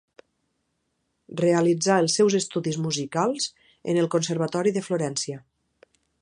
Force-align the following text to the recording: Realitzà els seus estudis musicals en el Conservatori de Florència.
Realitzà 1.41 1.97
els 2.05 2.15
seus 2.19 2.37
estudis 2.39 2.79
musicals 2.87 3.47
en 3.93 4.01
el 4.05 4.09
Conservatori 4.17 4.75
de 4.79 4.85
Florència. 4.89 5.41